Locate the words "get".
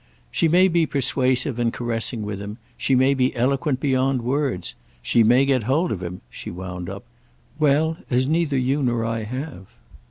5.45-5.65